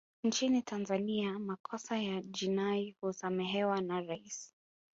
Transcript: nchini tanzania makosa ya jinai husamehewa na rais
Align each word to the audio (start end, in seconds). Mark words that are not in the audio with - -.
nchini 0.23 0.61
tanzania 0.61 1.39
makosa 1.39 1.97
ya 1.97 2.21
jinai 2.21 2.95
husamehewa 3.01 3.81
na 3.81 4.01
rais 4.01 4.53